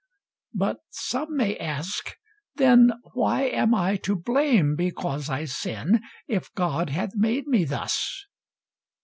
[0.55, 2.15] But some may ask,
[2.55, 8.25] "then why am I to blame Because I sin, if God hath made me thus?"